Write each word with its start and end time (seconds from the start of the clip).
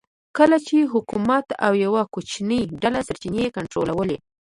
کله 0.37 0.57
چې 0.67 0.77
حکومت 0.93 1.45
او 1.65 1.71
یوه 1.85 2.01
کوچنۍ 2.13 2.61
ډله 2.81 2.99
سرچینې 3.07 3.53
کنټرولوي 3.57 4.17